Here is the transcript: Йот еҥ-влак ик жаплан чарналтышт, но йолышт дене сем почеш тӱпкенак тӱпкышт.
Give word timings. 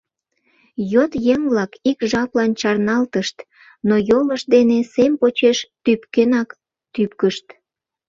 Йот 0.91 1.11
еҥ-влак 1.33 1.71
ик 1.89 1.99
жаплан 2.11 2.51
чарналтышт, 2.59 3.37
но 3.87 3.95
йолышт 4.09 4.47
дене 4.55 4.77
сем 4.93 5.11
почеш 5.21 5.57
тӱпкенак 5.83 6.49
тӱпкышт. 6.93 7.45